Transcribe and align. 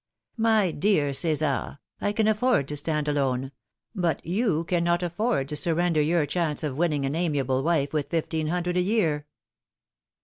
"My 0.49 0.71
dear 0.71 1.13
Cesar, 1.13 1.77
I 1.99 2.11
can 2.11 2.27
afford 2.27 2.67
to 2.69 2.75
stand 2.75 3.07
alone; 3.07 3.51
but 3.93 4.25
you 4.25 4.63
cannot 4.63 5.03
afford 5.03 5.47
to 5.49 5.55
surrender 5.55 6.01
your 6.01 6.25
chance 6.25 6.63
of 6.63 6.75
winning 6.75 7.05
an 7.05 7.13
amiable 7.13 7.61
wife 7.61 7.93
with 7.93 8.09
fifteen 8.09 8.47
hundred 8.47 8.77
a 8.77 8.81
year." 8.81 9.27